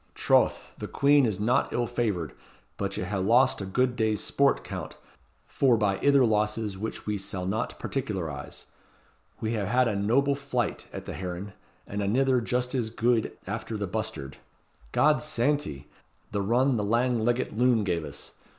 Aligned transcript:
Troth! 0.15 0.73
the 0.79 0.87
quean 0.87 1.27
is 1.27 1.39
not 1.39 1.71
ill 1.71 1.85
favoured; 1.85 2.33
but 2.75 2.97
ye 2.97 3.03
ha' 3.03 3.19
lost 3.21 3.61
a 3.61 3.67
gude 3.67 3.95
day's 3.95 4.19
sport, 4.19 4.63
Count, 4.63 4.97
forbye 5.45 5.99
ither 6.01 6.25
losses 6.25 6.75
which 6.75 7.05
we 7.05 7.19
sall 7.19 7.45
na 7.45 7.67
particularize. 7.67 8.65
We 9.41 9.51
hae 9.51 9.65
had 9.67 9.87
a 9.87 9.95
noble 9.95 10.33
flight 10.33 10.87
at 10.91 11.05
the 11.05 11.13
heron, 11.13 11.53
and 11.85 12.01
anither 12.01 12.41
just 12.41 12.73
as 12.73 12.89
guid 12.89 13.37
after 13.45 13.77
the 13.77 13.85
bustard. 13.85 14.37
God's 14.91 15.23
santy! 15.23 15.87
the 16.31 16.41
run 16.41 16.77
the 16.77 16.83
lang 16.83 17.23
leggit 17.23 17.55
loon 17.55 17.83
gave 17.83 18.03
us. 18.03 18.33